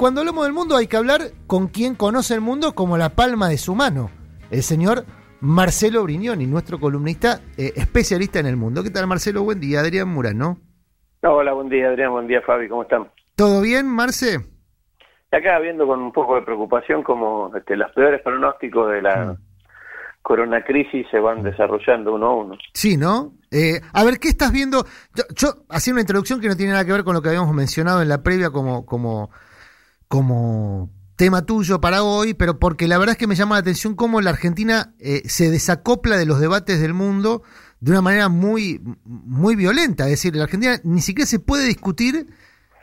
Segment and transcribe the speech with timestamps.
[0.00, 3.50] cuando hablamos del mundo hay que hablar con quien conoce el mundo como la palma
[3.50, 4.08] de su mano,
[4.50, 5.04] el señor
[5.42, 8.82] Marcelo Brignoni, nuestro columnista eh, especialista en el mundo.
[8.82, 9.42] ¿Qué tal, Marcelo?
[9.42, 10.56] Buen día, Adrián Murano.
[11.22, 12.12] Hola, buen día, Adrián.
[12.12, 12.66] Buen día, Fabi.
[12.66, 13.10] ¿Cómo están?
[13.36, 14.38] ¿Todo bien, Marce?
[15.32, 19.36] Acá viendo con un poco de preocupación como este, los peores pronósticos de la
[20.22, 22.58] corona crisis se van desarrollando uno a uno.
[22.72, 23.34] Sí, ¿no?
[23.50, 24.82] Eh, a ver, ¿qué estás viendo?
[25.14, 27.54] Yo, yo hacía una introducción que no tiene nada que ver con lo que habíamos
[27.54, 29.30] mencionado en la previa como, como,
[30.10, 33.94] como tema tuyo para hoy, pero porque la verdad es que me llama la atención
[33.94, 37.44] cómo la Argentina eh, se desacopla de los debates del mundo
[37.78, 40.06] de una manera muy, muy violenta.
[40.06, 42.26] Es decir, la Argentina ni siquiera se puede discutir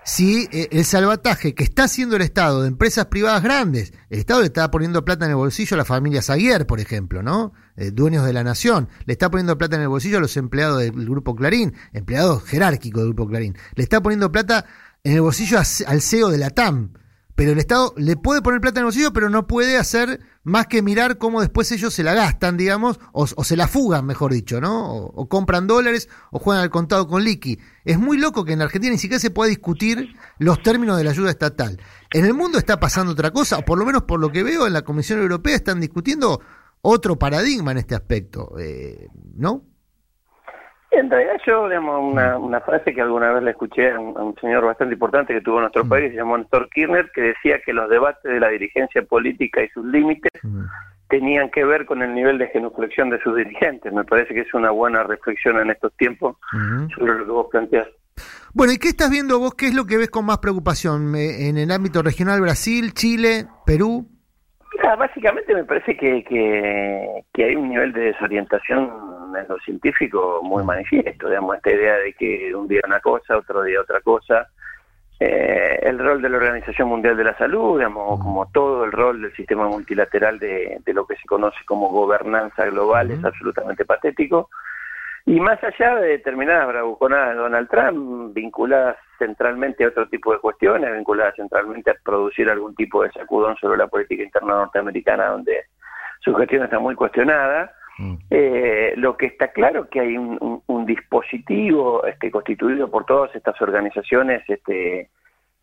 [0.05, 4.39] si eh, el salvataje que está haciendo el Estado de empresas privadas grandes, el Estado
[4.39, 7.51] le está poniendo plata en el bolsillo a la familia Zaguier, por ejemplo, ¿no?
[7.75, 10.79] Eh, dueños de la nación, le está poniendo plata en el bolsillo a los empleados
[10.79, 14.63] del Grupo Clarín, empleados jerárquicos del Grupo Clarín, le está poniendo plata
[15.03, 16.93] en el bolsillo al CEO de la TAM,
[17.37, 20.65] pero el Estado le puede poner plata en el bolsillo, pero no puede hacer más
[20.65, 24.59] que mirar cómo después ellos se la gastan, digamos, o, se la fugan, mejor dicho,
[24.59, 24.91] ¿no?
[24.91, 27.59] O, compran dólares o juegan al contado con liqui.
[27.85, 31.03] Es muy loco que en la Argentina ni siquiera se pueda discutir los términos de
[31.03, 31.79] la ayuda estatal.
[32.11, 34.65] En el mundo está pasando otra cosa, o por lo menos por lo que veo
[34.65, 36.41] en la Comisión Europea están discutiendo
[36.81, 39.63] otro paradigma en este aspecto, eh, ¿no?
[40.91, 44.65] En realidad yo, digamos, una, una frase que alguna vez le escuché a un, señor
[44.65, 48.23] bastante importante que tuvo nuestro país, se llamó Néstor Kirchner, que decía que los debates
[48.23, 50.31] de la dirigencia política y sus límites
[51.09, 53.91] tenían que ver con el nivel de genuflexión de sus dirigentes.
[53.91, 56.37] Me parece que es una buena reflexión en estos tiempos
[56.95, 57.87] sobre lo que vos planteás.
[58.53, 59.55] Bueno, ¿y qué estás viendo vos?
[59.55, 64.07] ¿Qué es lo que ves con más preocupación en el ámbito regional Brasil, Chile, Perú?
[64.95, 66.23] básicamente me parece que,
[67.33, 68.89] que, hay un nivel de desorientación
[69.35, 73.63] en lo científico muy manifiesto, digamos, esta idea de que un día una cosa, otro
[73.63, 74.47] día otra cosa.
[75.19, 79.21] Eh, el rol de la Organización Mundial de la Salud, digamos, como todo el rol
[79.21, 84.49] del sistema multilateral de, de lo que se conoce como gobernanza global es absolutamente patético.
[85.27, 90.39] Y más allá de determinadas bravuconadas de Donald Trump, vinculadas centralmente a otro tipo de
[90.39, 95.65] cuestiones, vinculadas centralmente a producir algún tipo de sacudón sobre la política interna norteamericana, donde
[96.21, 97.69] su gestión está muy cuestionada, mm.
[98.29, 103.61] Eh, lo que está claro es que hay un, dispositivo este, constituido por todas estas
[103.61, 105.09] organizaciones este,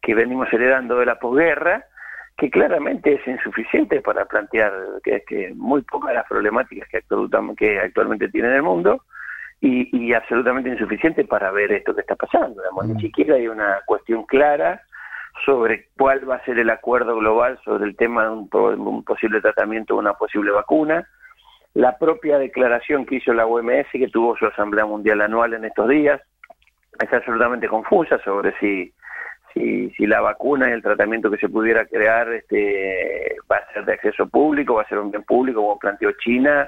[0.02, 1.86] que venimos heredando de la posguerra,
[2.36, 7.00] que claramente es insuficiente para plantear que, que muy pocas las problemáticas que,
[7.56, 9.02] que actualmente tiene el mundo,
[9.64, 12.62] y, absolutamente insuficiente para ver esto que está pasando.
[12.84, 13.00] Ni mm.
[13.00, 14.82] siquiera hay una cuestión clara
[15.44, 19.96] sobre cuál va a ser el acuerdo global sobre el tema de un, posible tratamiento,
[19.96, 21.08] una posible vacuna.
[21.74, 25.88] La propia declaración que hizo la OMS, que tuvo su Asamblea Mundial Anual en estos
[25.88, 26.20] días,
[27.00, 28.92] es absolutamente confusa sobre si
[29.54, 33.84] si, si la vacuna y el tratamiento que se pudiera crear este, va a ser
[33.84, 36.66] de acceso público, va a ser un bien público, como planteó China,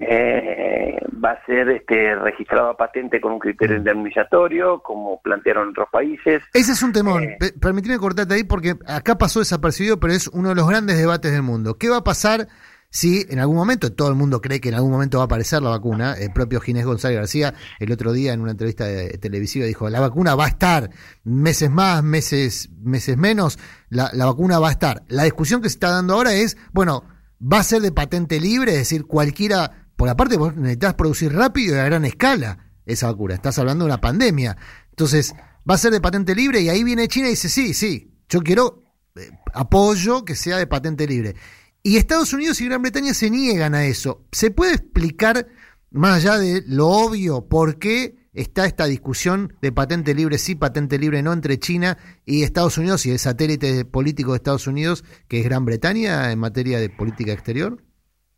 [0.00, 3.78] eh, va a ser este, registrado a patente con un criterio mm.
[3.78, 6.42] indemnizatorio, como plantearon otros países.
[6.54, 7.22] Ese es un temor.
[7.22, 11.32] Eh, Permíteme cortarte ahí porque acá pasó desapercibido, pero es uno de los grandes debates
[11.32, 11.76] del mundo.
[11.78, 12.46] ¿Qué va a pasar?
[12.94, 15.62] Si en algún momento, todo el mundo cree que en algún momento va a aparecer
[15.62, 18.84] la vacuna, el propio Ginés González García el otro día en una entrevista
[19.18, 20.90] televisiva dijo, la vacuna va a estar,
[21.24, 23.58] meses más, meses, meses menos,
[23.88, 25.04] la, vacuna va a estar.
[25.08, 27.04] La discusión que se está dando ahora es, bueno,
[27.40, 31.76] va a ser de patente libre, es decir, cualquiera, por aparte vos necesitas producir rápido
[31.76, 34.58] y a gran escala esa vacuna, estás hablando de una pandemia.
[34.90, 35.34] Entonces,
[35.68, 38.42] va a ser de patente libre y ahí viene China y dice, sí, sí, yo
[38.42, 38.84] quiero
[39.16, 41.36] eh, apoyo que sea de patente libre.
[41.82, 44.24] Y Estados Unidos y Gran Bretaña se niegan a eso.
[44.30, 45.46] ¿Se puede explicar,
[45.90, 50.96] más allá de lo obvio, por qué está esta discusión de patente libre sí, patente
[50.98, 55.40] libre no entre China y Estados Unidos y el satélite político de Estados Unidos, que
[55.40, 57.78] es Gran Bretaña en materia de política exterior?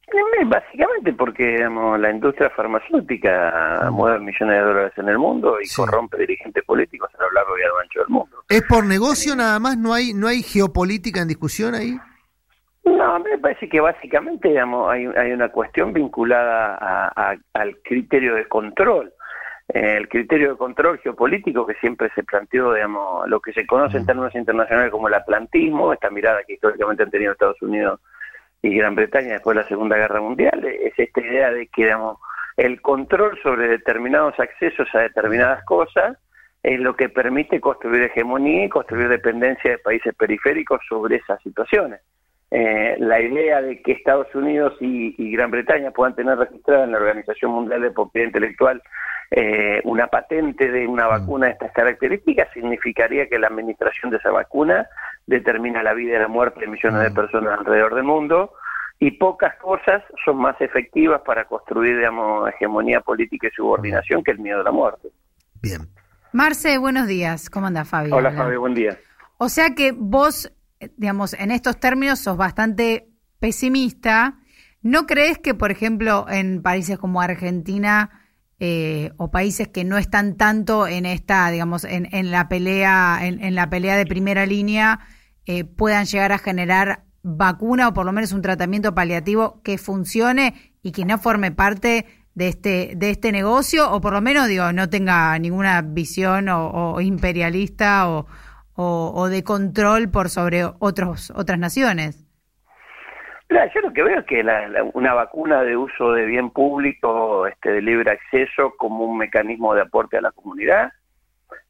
[0.09, 5.69] Eh, básicamente porque digamos, la industria farmacéutica mueve millones de dólares en el mundo y
[5.75, 8.37] corrompe dirigentes políticos a lo largo y a lo ancho del mundo.
[8.49, 9.77] ¿Es por negocio nada más?
[9.77, 11.99] ¿No hay, no hay geopolítica en discusión ahí?
[12.85, 18.47] No, me parece que básicamente digamos, hay, hay una cuestión vinculada a, al criterio de
[18.47, 19.13] control.
[19.69, 23.97] Eh, el criterio de control geopolítico que siempre se planteó, digamos, lo que se conoce
[23.97, 28.01] en términos internacionales como el atlantismo, esta mirada que históricamente han tenido Estados Unidos
[28.61, 32.19] y Gran Bretaña después de la Segunda Guerra Mundial, es esta idea de que digamos,
[32.57, 36.19] el control sobre determinados accesos a determinadas cosas
[36.63, 42.01] es lo que permite construir hegemonía y construir dependencia de países periféricos sobre esas situaciones.
[42.57, 46.99] Eh, la idea de que Estados Unidos y, Gran Bretaña puedan tener registrada en la
[46.99, 48.81] Organización Mundial de Propiedad Intelectual
[49.33, 51.11] eh, una patente de una mm.
[51.11, 54.87] vacuna de estas características, significaría que la administración de esa vacuna
[55.27, 57.15] determina la vida y la muerte de millones de mm.
[57.15, 58.53] personas alrededor del mundo
[59.01, 64.39] y pocas cosas son más efectivas para construir, digamos, hegemonía política y subordinación que el
[64.39, 65.09] miedo a la muerte.
[65.61, 65.81] Bien.
[66.33, 67.51] Marce, buenos días.
[67.51, 68.15] ¿Cómo anda, Fabio?
[68.15, 68.97] Hola, Fabio, buen día.
[69.39, 70.53] O sea que vos,
[70.97, 74.39] digamos, en estos términos sos bastante pesimista.
[74.83, 78.11] ¿No crees que, por ejemplo, en países como Argentina
[78.61, 83.55] eh, o países que no están tanto en esta, digamos, en, en la pelea, en,
[83.55, 85.01] la pelea de primera línea,
[85.47, 90.75] eh, puedan llegar a generar vacuna o por lo menos un tratamiento paliativo que funcione
[90.83, 94.73] y que no forme parte de este de este negocio o por lo menos digo
[94.73, 98.27] no tenga ninguna visión o, imperialista o,
[98.77, 102.27] o, de control por sobre otros otras naciones.
[103.49, 104.45] yo lo que veo es que
[104.95, 109.83] una vacuna de uso de bien público, este, de libre acceso, como un mecanismo de
[109.83, 110.93] aporte a la comunidad,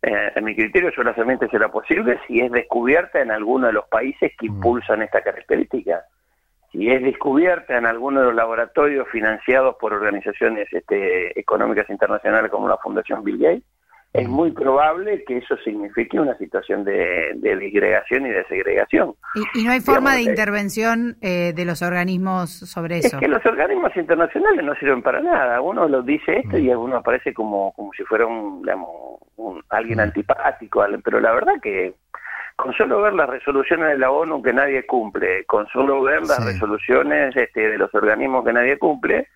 [0.02, 4.32] eh, en mi criterio solamente será posible si es descubierta en alguno de los países
[4.38, 4.54] que mm.
[4.54, 6.04] impulsan esta característica.
[6.72, 12.68] Si es descubierta en alguno de los laboratorios financiados por organizaciones este, económicas internacionales como
[12.68, 13.62] la Fundación Bill Gates,
[14.14, 19.12] es muy probable que eso signifique una situación de, de disgregación y de segregación.
[19.54, 23.16] ¿Y, no hay forma de intervención eh, de los organismos sobre eso?
[23.16, 25.60] Es que los organismos internacionales no sirven para nada.
[25.60, 28.62] Uno lo dice esto y uno aparece como, como si fuera un,
[29.36, 31.94] un alguien antipático, pero la verdad que
[32.54, 36.44] con solo ver las resoluciones de la ONU que nadie cumple, con solo ver las
[36.44, 39.26] resoluciones este, de los organismos que nadie cumple,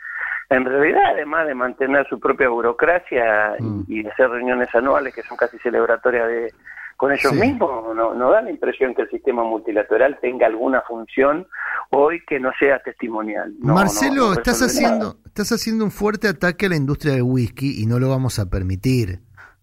[0.51, 3.83] en realidad, además de mantener su propia burocracia mm.
[3.87, 6.55] y, de hacer reuniones anuales que son casi celebratorias de
[6.97, 11.47] con ellos mismos, no, no da la impresión que el sistema multilateral tenga alguna función
[11.91, 13.55] hoy que no sea testimonial.
[13.61, 18.01] Marcelo, estás haciendo estás haciendo un fuerte ataque a la industria del whisky y no
[18.01, 19.21] lo vamos a permitir.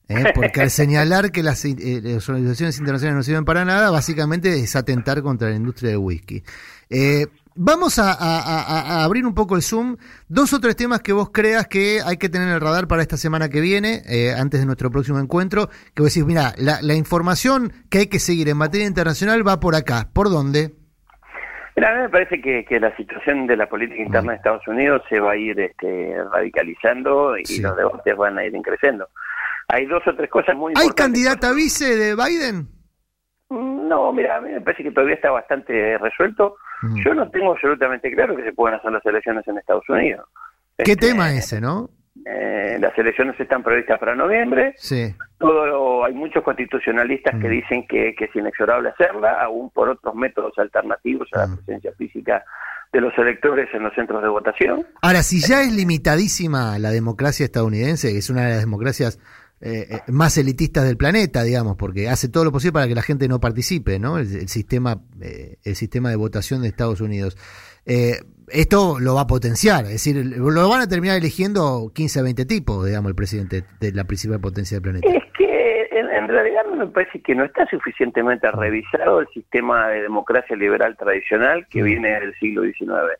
[0.07, 0.23] ¿eh?
[0.33, 4.77] Porque al señalar que las, eh, las, organizaciones internacionales no sirven para nada, básicamente es
[4.77, 6.43] atentar contra la industria del whisky.
[6.89, 9.95] Eh, Vamos a, abrir un poco el Zoom.
[10.27, 13.01] Dos o tres temas que vos creas que hay que tener en el radar para
[13.01, 15.69] esta semana que viene, eh, antes de nuestro próximo encuentro.
[15.95, 19.73] Que vos decís, mira, la, información que hay que seguir en materia internacional va por
[19.73, 20.09] acá.
[20.13, 20.71] ¿Por dónde?
[21.77, 25.01] Mira, a mí me parece que, la situación de la política interna de Estados Unidos
[25.07, 29.07] se va a ir este, radicalizando y los debates van a ir creciendo.
[29.69, 30.91] Hay dos o tres cosas muy importantes.
[30.91, 32.67] ¿Hay candidata vice de Biden?
[33.49, 36.57] No, mira, a mí me parece que todavía está bastante resuelto.
[37.03, 40.27] Yo no tengo absolutamente claro que se puedan hacer las elecciones en Estados Unidos.
[40.77, 41.89] ¿Qué este, tema ese, no?
[42.25, 44.73] Eh, las elecciones están previstas para noviembre.
[44.77, 45.13] Sí.
[45.37, 51.27] Todo, hay muchos constitucionalistas que dicen que, es inexorable hacerla, aún por otros métodos alternativos
[51.33, 52.43] a la presencia física
[52.91, 54.87] de los electores en los centros de votación.
[55.01, 59.19] Ahora, si ya es limitadísima la democracia estadounidense, que es una de las democracias
[59.61, 63.01] eh, eh, más elitistas del planeta, digamos, porque hace todo lo posible para que la
[63.01, 64.17] gente no participe, ¿no?
[64.17, 67.37] El, sistema, eh, el sistema de votación de Estados Unidos.
[67.85, 72.45] esto lo va a potenciar, es decir, lo van a terminar eligiendo 15 a 20
[72.45, 75.07] tipos, digamos, el presidente de la principal potencia del planeta.
[75.07, 80.55] Es que en, realidad me parece que no está suficientemente revisado el sistema de democracia
[80.55, 81.85] liberal tradicional que mm.
[81.85, 83.19] viene del siglo XIX.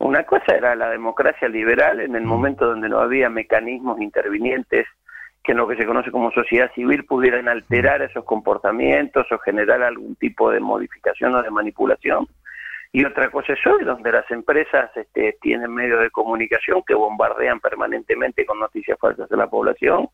[0.00, 2.28] Una cosa era la democracia liberal en el mm.
[2.28, 4.86] momento donde no había mecanismos intervinientes
[5.42, 9.82] que en lo que se conoce como sociedad civil pudieran alterar esos comportamientos o generar
[9.82, 12.28] algún tipo de modificación o de manipulación.
[12.92, 17.58] Y otra cosa es hoy, donde las empresas este, tienen medios de comunicación que bombardean
[17.58, 20.10] permanentemente con noticias falsas de la población.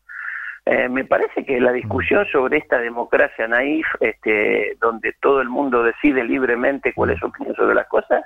[0.65, 5.83] Eh, me parece que la discusión sobre esta democracia naif, este, donde todo el mundo
[5.83, 8.23] decide libremente cuál es su opinión sobre las cosas,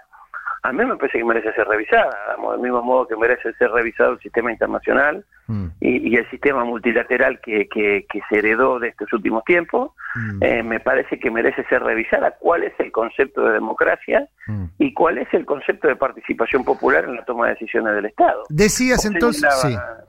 [0.64, 4.14] a mí me parece que merece ser revisada, del mismo modo que merece ser revisado
[4.14, 5.66] el sistema internacional mm.
[5.82, 10.42] y, el sistema multilateral que, que, se heredó de estos últimos tiempos, mm.
[10.42, 14.66] eh, me parece que merece ser revisada cuál es el concepto de democracia mm.
[14.80, 18.44] y cuál es el concepto de participación popular en la toma de decisiones del Estado.
[18.48, 19.44] Decías entonces...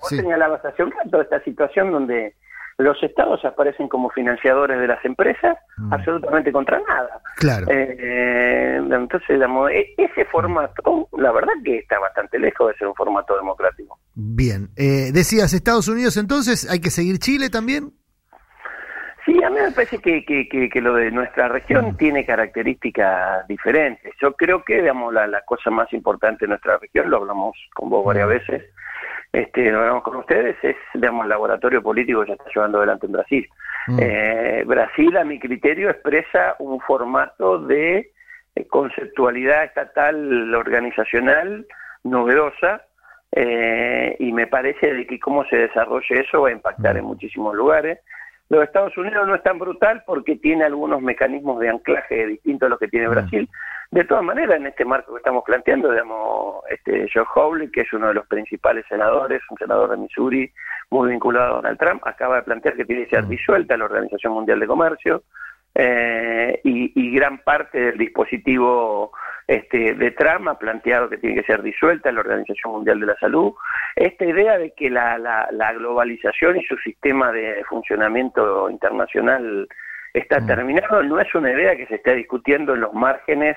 [0.00, 2.34] vos señalabas hace un rato esta situación donde
[2.78, 5.92] los estados aparecen como financiadores de las empresas mm.
[5.92, 7.20] absolutamente contra nada.
[7.36, 7.66] Claro.
[7.70, 13.36] Eh, entonces, e-, ese formato, la verdad que está bastante lejos de ser un formato
[13.36, 13.98] democrático.
[14.14, 14.68] Bien.
[14.76, 17.92] Eh, decías, Estados Unidos entonces, ¿hay que seguir Chile también?
[19.24, 21.96] Sí, a mí me parece que, que, lo de nuestra región mm.
[21.96, 24.12] tiene características diferentes.
[24.20, 27.88] Yo creo que, digamos, la, la, cosa más importante de nuestra región, lo hablamos con
[27.88, 28.30] vos varias mm.
[28.30, 28.64] veces,
[29.34, 33.06] este, lo hablamos con ustedes, es, digamos, el laboratorio político que se está llevando adelante
[33.06, 33.48] en Brasil.
[33.88, 33.98] Mm.
[34.00, 38.12] Eh, Brasil, a mi criterio, expresa un formato de
[38.54, 41.66] eh, conceptualidad estatal organizacional
[42.04, 42.82] novedosa,
[43.32, 47.56] eh, y me parece de que cómo se desarrolle eso va a impactar en muchísimos
[47.56, 47.98] lugares.
[48.48, 52.70] Los Estados Unidos no es tan brutal porque tiene algunos mecanismos de anclaje distintos a
[52.70, 53.48] los que tiene Brasil.
[53.94, 57.92] De todas maneras, en este marco que estamos planteando, digamos, este Joe Howley, que es
[57.92, 60.52] uno de los principales senadores, un senador de Missouri
[60.90, 64.32] muy vinculado a Donald Trump, acaba de plantear que tiene que ser disuelta la Organización
[64.32, 65.22] Mundial de Comercio
[65.76, 69.12] eh, y, gran parte del dispositivo
[69.46, 73.16] este, de Trump ha planteado que tiene que ser disuelta la Organización Mundial de la
[73.20, 73.52] Salud.
[73.94, 79.68] Esta idea de que la, la, globalización y su sistema de funcionamiento internacional
[80.12, 83.56] está terminado no es una idea que se está discutiendo en los márgenes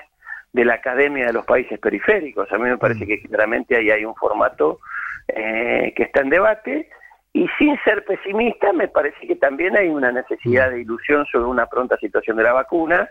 [0.52, 2.50] de la academia de los países periféricos.
[2.52, 4.80] A mí me parece que claramente ahí hay un formato
[5.28, 6.88] eh, que está en debate.
[7.32, 11.66] Y sin ser pesimista, me parece que también hay una necesidad de ilusión sobre una
[11.66, 13.08] pronta situación de la vacuna,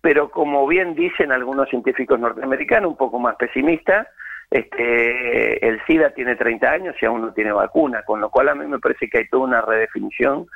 [0.00, 4.08] pero como bien dicen algunos científicos norteamericanos, un poco más pesimistas,
[4.50, 8.54] este, el SIDA tiene 30 años y aún no tiene vacuna, con lo cual a
[8.54, 10.46] mí me parece que hay toda una redefinición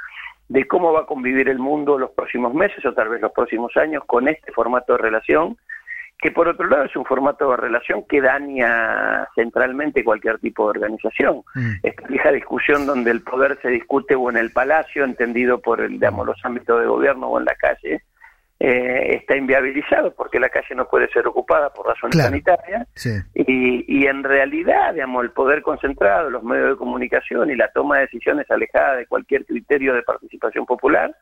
[0.49, 3.77] de cómo va a convivir el mundo los próximos meses o tal vez los próximos
[3.77, 5.57] años con este formato de relación
[6.25, 10.71] que por otro lado es un formato de relación que daña centralmente cualquier tipo de
[10.71, 11.43] organización.
[11.55, 11.73] Mm.
[11.83, 15.93] Esta vieja discusión donde el poder se discute o en el palacio, entendido por el,
[15.93, 18.05] digamos, los ámbitos de gobierno o en la calle,
[18.59, 22.89] eh, está inviabilizado porque la calle no puede ser ocupada por razones sanitarias
[23.35, 27.97] y, y, en realidad digamos el poder concentrado los medios de comunicación y la toma
[27.97, 31.15] de decisiones alejada de cualquier criterio de participación popular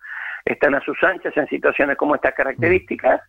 [0.45, 3.23] están a sus anchas en situaciones como estas características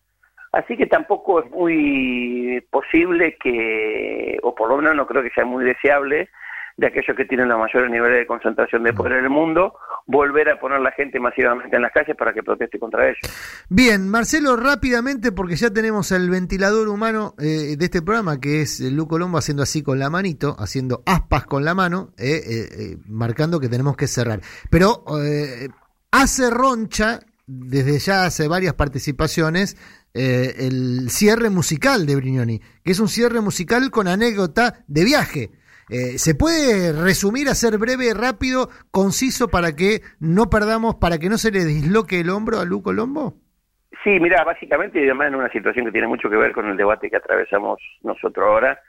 [0.54, 5.46] Así que tampoco es muy posible que, o por lo menos no creo que sea
[5.46, 6.30] muy deseable,
[6.78, 9.76] de aquellos que tienen los mayores niveles de concentración de poder en el mundo,
[10.08, 13.20] volver a poner la gente masivamente en las calles para que proteste contra ellos.
[13.70, 18.80] Bien, Marcelo, rápidamente, porque ya tenemos el ventilador humano eh, de este programa, que es
[18.80, 23.60] Lu Colombo haciendo así con la manito, haciendo aspas con la mano, eh, eh, marcando
[23.60, 24.40] que tenemos que cerrar.
[24.72, 25.04] Pero
[26.12, 29.76] hace roncha, desde ya hace varias participaciones,
[30.14, 35.50] eh, el cierre musical de Brignoni, que es un cierre musical con anécdota de viaje.
[35.90, 41.38] Eh, ¿Se puede resumir, hacer breve, rápido, conciso para que no perdamos, para que no
[41.38, 43.36] se le disloque el hombro a Lu Colombo?
[44.04, 46.78] Sí, mira, básicamente, y además en una situación que tiene mucho que ver con el
[46.78, 48.80] debate que atravesamos nosotros ahora,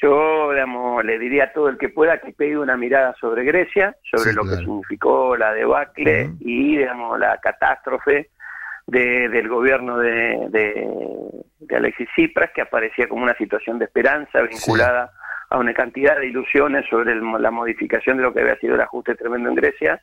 [0.00, 3.96] yo digamos, le diría a todo el que pueda que pegue una mirada sobre Grecia,
[4.10, 8.30] sobre lo que significó la debacle y digamos, la catástrofe
[8.86, 15.12] del gobierno de, de, Alexis Tsipras, que aparecía como una situación de esperanza vinculada
[15.50, 19.14] a una cantidad de ilusiones sobre la modificación de lo que había sido el ajuste
[19.14, 20.02] tremendo en Grecia.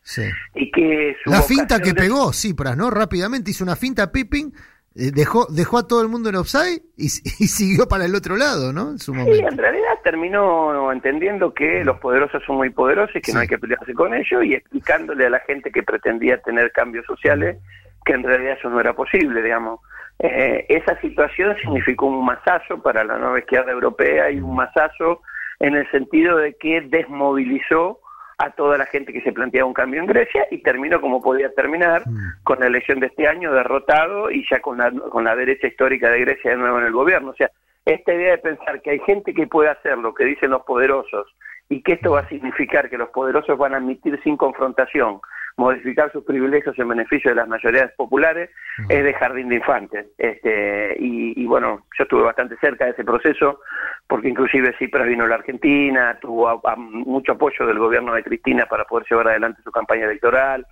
[0.55, 2.89] Y que la finta que pegó Tsipras, ¿no?
[2.89, 4.51] Rápidamente hizo una finta Pipping.
[4.97, 8.71] Eh, dejó, dejó a todo el mundo en offside y, siguió para el otro lado,
[8.71, 8.91] ¿no?
[8.91, 9.35] En su momento.
[9.35, 13.47] Sí, en realidad terminó entendiendo que los poderosos son muy poderosos y que no hay
[13.47, 17.57] que pelearse con ellos y explicándole a la gente que pretendía tener cambios sociales
[18.05, 19.79] que en realidad eso no era posible, digamos.
[20.19, 25.21] Eh, esa situación significó un masazo para la nueva izquierda europea y un masazo
[25.59, 27.99] en el sentido de que desmovilizó
[28.37, 31.53] a toda la gente que se planteaba un cambio en Grecia y terminó como podía
[31.53, 32.43] terminar, mm.
[32.43, 36.09] con la elección de este año derrotado y ya con la, con la derecha histórica
[36.09, 37.31] de Grecia de nuevo en el gobierno.
[37.31, 37.49] O sea,
[37.85, 41.27] esta idea de pensar que hay gente que puede hacer lo que dicen los poderosos
[41.69, 45.19] y que esto va a significar que los poderosos van a admitir sin confrontación
[45.57, 48.49] modificar sus privilegios en beneficio de las mayorías populares
[48.89, 50.07] es de jardín de infantes.
[50.17, 53.61] Este, y, bueno, yo estuve bastante cerca de ese proceso
[54.07, 58.83] porque inclusive Cipras vino a la Argentina, tuvo mucho apoyo del gobierno de Cristina para
[58.85, 60.65] poder llevar adelante su campaña electoral.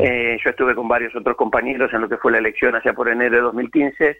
[0.00, 3.08] Eh, yo estuve con varios otros compañeros en lo que fue la elección allá por
[3.08, 4.18] enero de 2015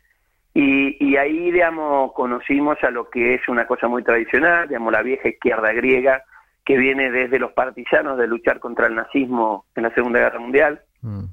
[0.54, 5.02] y, y, ahí, digamos, conocimos a lo que es una cosa muy tradicional, digamos, la
[5.02, 6.22] vieja izquierda griega,
[6.66, 10.80] que viene desde los partisanos de luchar contra el nazismo en la Segunda Guerra Mundial,
[11.00, 11.24] mm.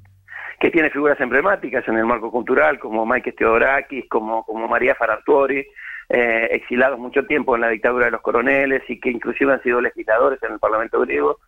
[0.60, 5.66] que tiene figuras emblemáticas en el marco cultural, como Mike Theodorakis, como, como María Farantuori,
[6.08, 9.80] eh, exilados mucho tiempo en la dictadura de los coroneles y que inclusive han sido
[9.80, 11.40] legisladores en el Parlamento griego,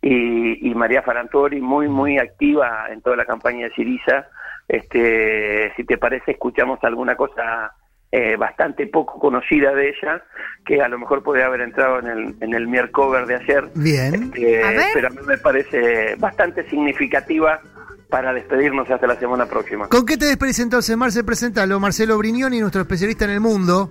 [0.00, 4.26] y, y María Farantuori muy, muy activa en toda la campaña de Siriza.
[4.68, 7.74] Este, si te parece, escuchamos alguna cosa
[8.16, 10.22] eh, bastante poco conocida de ella,
[10.64, 13.68] que a lo mejor podría haber entrado en el, en el Mier Cover de ayer.
[13.74, 14.32] Bien.
[14.36, 14.62] Eh,
[14.94, 17.60] pero a mí me parece bastante significativa
[18.08, 19.88] para despedirnos hasta la semana próxima.
[19.88, 21.24] ¿Con qué te despedís entonces, Marce?
[21.24, 23.90] Presentalo, Marcelo Brignoni, nuestro especialista en el mundo.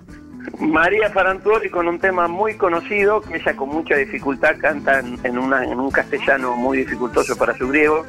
[0.58, 5.64] María Farantuori con un tema muy conocido que ella con mucha dificultad canta en, una,
[5.64, 8.04] en un castellano muy dificultoso para su griego,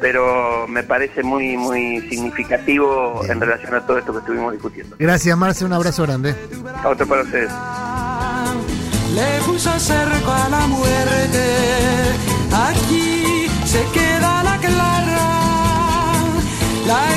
[0.00, 4.96] pero me parece muy muy significativo en relación a todo esto que estuvimos discutiendo.
[4.98, 6.34] Gracias, Marce, un abrazo grande.
[6.84, 7.50] Otro para ustedes.
[9.14, 11.44] le puso cerco a la muerte.
[12.52, 15.28] Aquí se queda la clara,
[16.86, 17.14] la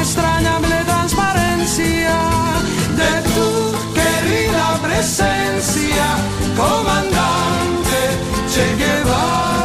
[5.01, 6.15] presencia,
[6.55, 8.19] comandante
[8.53, 9.60] Che Guevara.